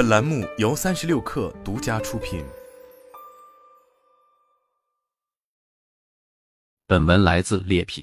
[0.00, 2.42] 本栏目由三十六氪独家出品。
[6.86, 8.02] 本文来自猎品。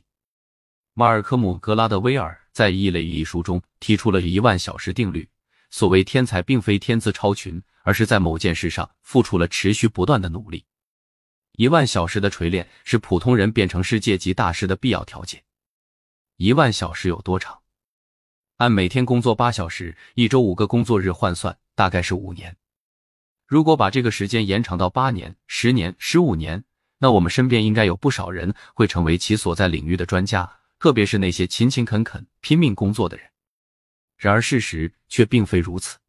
[0.93, 5.27] 马尔科姆·格拉德威尔在《异类》一书中提出了一万小时定律。
[5.71, 10.63] 所谓天才，并非天资超群，而是在某件事上付出了持续不断的努力。
[11.53, 15.43] 一万小时的锤炼是普通人变成世界级大师的必要条件。
[16.35, 17.59] 一万小时有多长？
[18.57, 22.57] 按每天工作八小时，一周五个工作日换算，大概是五年。
[23.45, 26.63] 如果把这个时间延长到八年、十年、十五年，
[26.97, 33.27] 那我们身边应该有不少人会成为其所在领域的专家，特别是那些勤勤恳恳、拼命工作的人。
[34.17, 35.99] 然而事实却并非如此。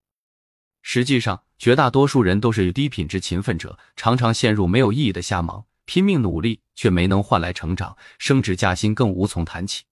[0.80, 9.84] 实际上，绝大多数人都是低品质勤奋者，常常陷入没有意义的瞎忙，拼命努力却没能换来成长、升职加薪，更无从谈起。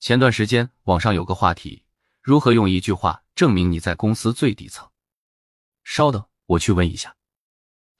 [0.00, 1.82] 前段时间，网上有个话题：
[2.22, 4.88] 如何用一句话证明你在公司最底层？
[5.82, 7.16] 稍等，我去问一下。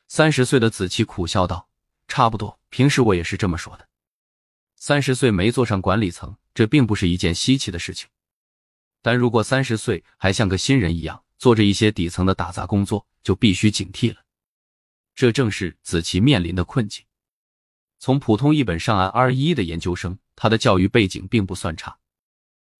[0.07, 1.69] 三十岁的子期苦笑道
[2.07, 3.89] ：“差不多，平时我也是这么说的。
[4.77, 8.09] 三十岁没坐上管理层，这并不是一件稀奇的事情。
[9.03, 14.25] 但如果三十岁还像个新人一样做着一些底层的打杂工作，就必须警惕了。
[15.17, 17.05] 这正是子期面临的困境。
[17.99, 21.99] 从普通一本上岸二一的研究生。”他的教育背景并不算差，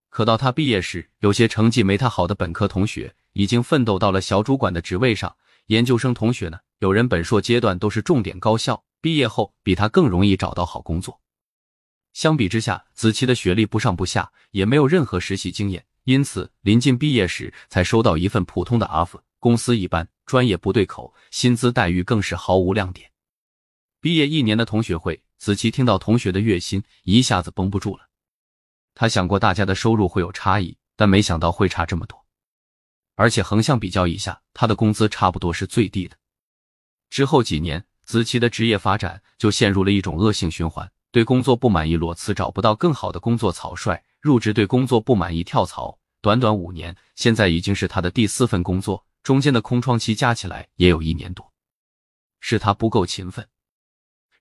[0.07, 5.35] 可到他毕业时，有些成绩没他好的本科同学已经奋斗到了小主管的职位上。
[5.65, 11.19] 研究生同学呢，有人本硕阶段都是重点高校，毕业后比他更容易找到好工作。
[12.13, 23.08] 相比之下，子琪的学历不上不下，也没有任何实习经验，因此临近毕业时才收到一份普通的 offer，公司一般，专业不对口，薪资待遇更是毫无亮点。
[24.01, 25.23] 毕业一年的同学会。
[25.37, 28.09] 子琪听到同学的月薪，一下子绷不住了。
[28.93, 32.25] 他想过大家的收入会有差异，但没想到会差这么多。
[33.15, 36.17] 而且横向比较一下，他的工资差不多是最低的。
[37.09, 45.97] 之后几年，子琪的职业发展就陷入了一种恶性循环：对工作不满意裸辞，找不到更好的工作草率；入职对工作不满意跳槽。
[46.21, 51.49] 短短五年，现在已经是他的第四份工作，中间的空窗期加起来也有一年多。
[52.41, 53.47] 是他不够勤奋。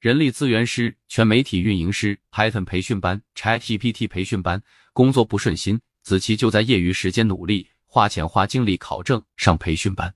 [0.00, 10.14] 人力资源师、全媒体运营师、Python 培训班、ChatGPT 培训班，工作不顺心，子琪就在业余时间努力花钱花精力考证上培训班。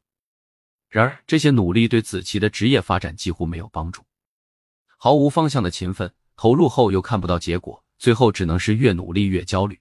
[0.89, 4.05] 然而，这些努力对子琪的职业发展几乎没有帮助，
[4.97, 9.81] 毫无方向的勤奋投入后又看不到结果，最后只能是越努力越焦虑。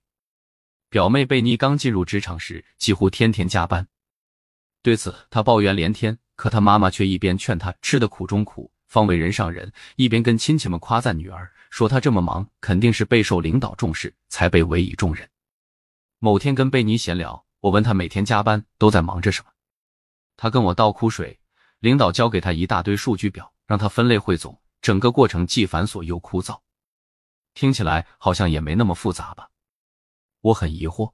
[0.89, 3.87] 表妹贝妮刚进入职场时，几乎天天加班，
[4.81, 8.71] 对此她抱怨连天，可她妈妈却一边劝她吃的苦中苦。
[8.91, 15.29] 方为人上人，一边跟亲戚们夸赞女儿，说她这么忙，肯定是备受领导重视，才被委以重任。
[16.19, 19.51] 某天跟贝尼闲聊，我问他每天加班都在忙着什么，
[20.35, 21.39] 他跟我倒苦水，
[21.79, 26.59] 领导交给他一大堆数据表，让他分类汇总，整个过程既繁琐又枯燥，
[27.53, 29.51] 听起来好像也没那么复杂吧？
[30.41, 31.13] 我很疑惑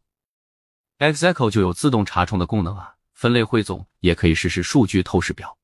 [0.97, 5.55] ，Excel 就有自动查重的功能啊，分类汇总也可以试试数据透视表，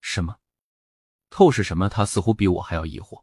[0.00, 0.34] 什么？
[1.30, 1.88] 透视什么？
[1.88, 3.22] 他似乎比我还要疑惑。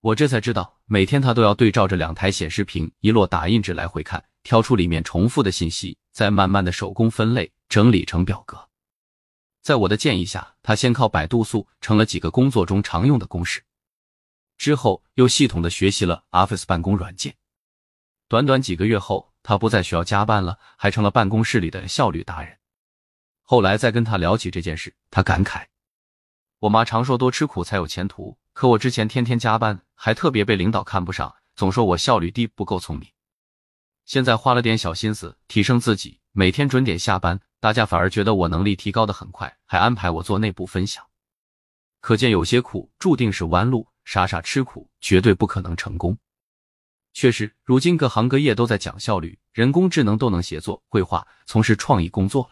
[0.00, 8.68] 我这才知道，每天他都要对照着两台显示屏、一摞打印纸来回看，挑出里面重复的信息，再慢慢的手工分类整理成表格。
[9.60, 13.62] 在我的建议下，他先靠百度速成了几个工作中常用的公式，
[14.58, 17.36] 之后又系统的学习了 Office 办公软件。
[18.26, 22.58] 短短几个月后，他不再需要加班了，还成了办公室里的效率达人。
[23.42, 25.64] 后来再跟他聊起这件事，他感慨。
[26.62, 33.08] 我妈常说多吃苦才有前途，可我之前天天加班，还特别被领导看不上，总说我效率低，不够聪明。
[34.04, 41.04] 现在花了点小心思提升自己，每天准点下班，大家反而觉得我能力提高的很快，还安排我做内部分享。
[42.00, 46.16] 可见有些苦注定是弯路，傻傻吃苦绝对不可能成功。
[47.12, 52.50] 确实，如今各行各业都在讲效率，人工智能都能协作、绘画，从事创意工作了。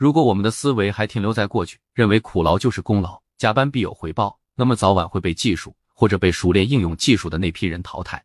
[0.00, 8.24] 如果我们的思维还停留在过去，认为苦劳就是功劳，加班必有回报，那么早晚会被技术或者被熟练应用技术的那批人淘汰。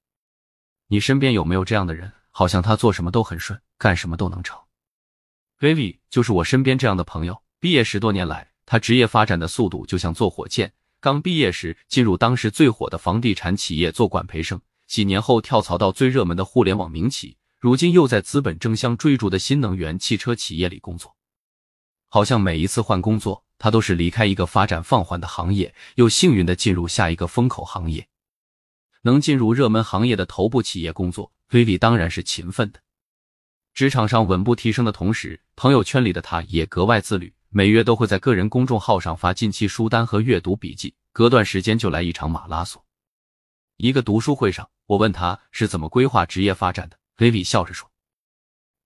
[0.87, 2.09] 你身边有没有这样的人？
[2.31, 4.57] 好像他做什么都很顺，干什么都能成。
[5.59, 7.41] Vivi 就是我身边这样的朋友。
[7.59, 10.71] 毕业十多年来，他职业发展的速度就像坐火箭。
[11.01, 21.13] 刚毕业时进入当时最火的房地产企业做管培生，几年后跳槽到最热门的互联网民企，如今又在资本争相追逐的新能源汽车企业里工作。
[22.15, 28.07] 好像每一次换工作，他都是离开一个发展放缓的行业，又幸运的进入下一个风口行业。
[29.01, 32.79] 能进入热门行业的头部企业工作，威力当然是勤奋的。
[33.73, 42.81] 职场上稳步提升的同时，朋友圈里的他也格外自律，每月都会在个人公众号上发近期书单和阅读笔记，隔段时间就来一场马拉松。
[43.75, 47.91] 一个读书会上，我问他是怎么规划职业发展的，Vivi 笑着说：“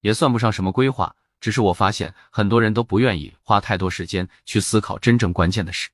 [0.02, 5.90] 也算不上什么规划，只是我发现很多人都不愿意花太多时间去思考真正关键的事，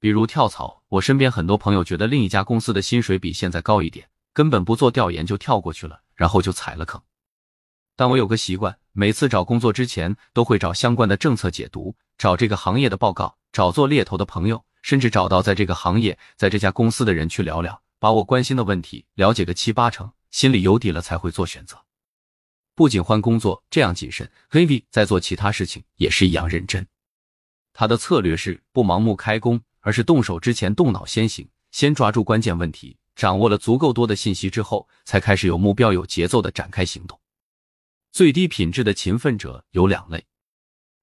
[0.00, 0.82] 比如跳槽。
[0.88, 7.00] 我身边很多朋友觉得另一家公司的薪水比现在高一点，根本不做调研就跳过去了，然后就踩了坑。
[7.96, 21.85] 但我有个习惯，每次找工作之前都会找相关的政策解读，找这个行业的报告，找做猎头的朋友，甚至找到在这个行业、在这家公司的人去聊聊。”把我关心的问题了解个七八成，心里有底了才会做选择。
[22.76, 26.86] 不仅换工作这样谨慎，Vivi 在做其他事情也是一样认真。
[27.72, 37.18] 他的策略是不盲目开工，而是动手之前动脑先行，先抓住关键问题，掌握了足够多的信息之后，才开始有目标、有节奏的展开行动。
[38.12, 40.26] 最低品质的勤奋者有两类，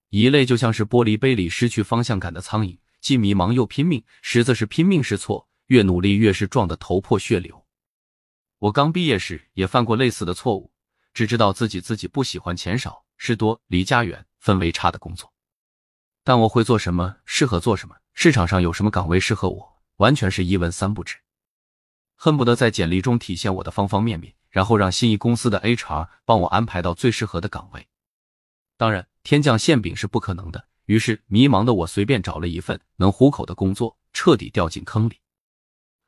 [0.09, 5.49] 一类就像是玻璃杯里失去方向感的苍蝇，既迷茫又拼命，实则是拼命是错。
[5.67, 7.65] 越努力越是撞得头破血流。
[8.59, 10.72] 我刚毕业时也犯过类似的错误，
[11.13, 15.31] 只知道自己自己不喜欢钱少事多、离家远、氛围差的工作。
[16.23, 21.17] 但我会做什么，适合做什么，市场上有什么岗位适合我，完全是一问三不知，
[22.15, 27.87] 恨不得在简历中体现我的方方面面，然后让心仪公司的 HR 帮我安排到最适合的岗位。
[28.77, 35.19] 当然，天降馅饼是不可能的，于是迷茫的我随便找了一份能糊口的工作，彻底掉进坑里。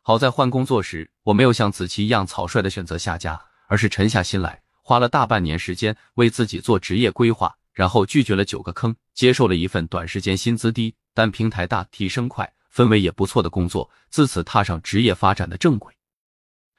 [0.01, 15.91] 好在换工作时，我没有像子琪一样草率的选择下家，而是沉下心来，花了大半年时间为自己做职业规划，然后拒绝了九个坑，接受了一份短时间薪资低但平台大、提升快、氛围也不错的工作，自此踏上职业发展的正轨。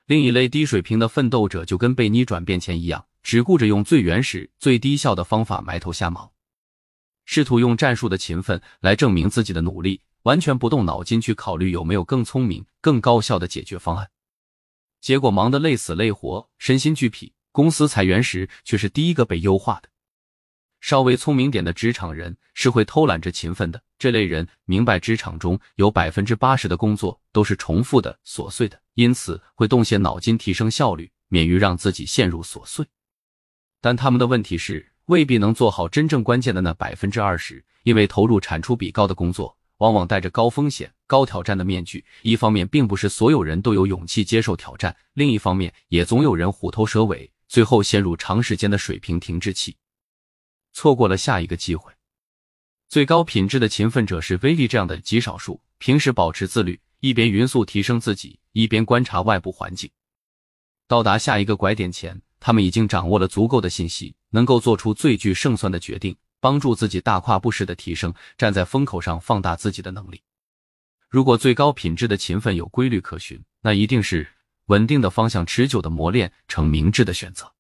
[0.06, 6.30] 另一类低水平的奋斗者就跟贝妮转变前一样，只顾着用最原始、最低效的方法埋头瞎忙，
[7.24, 10.00] 试图用战术的勤奋来证明自己的努力。
[10.22, 14.10] 完全不动脑筋去考虑有没有更聪明、更高效的解决方案，
[15.00, 17.32] 结果忙得累死累活、身心俱疲。
[17.56, 19.88] 公司裁员时却是第一个被优化的。
[20.82, 32.84] 稍微聪明点的职场人是会偷懒着勤奋的，这类人明白职场中有百分之八十的工作都是重复的、琐碎的，因此会动些脑筋提升效率，免于让自己陷入琐碎。
[33.80, 39.56] 但他们的问题是未必能做好真正关键的那百分之二十，因为投入产出比高的工作。
[39.78, 42.02] 往往带着高风险、高挑战的面具。
[42.22, 49.76] 一方面，并不是所有人都有勇气接受挑战；另一方面，也总有人虎头蛇尾，最后陷入长时间的水平停滞期，
[50.72, 51.92] 错过了下一个机会。
[52.88, 59.90] 最高品质的勤奋者是威力这样的极少数，平时保持自律，一边匀速提升自己，一边观察外部环境。
[60.86, 66.16] 到达下一个拐点前，他们已经掌握了足够的信息，能够做出最具胜算的决定。
[66.38, 70.22] 帮助自己大跨步式的提升，站在风口上放大自己的能力。
[71.08, 74.28] 如果最高品质的勤奋有规律可循，那一定是
[74.66, 77.55] 稳定的方向、持久的磨练成明智的选择。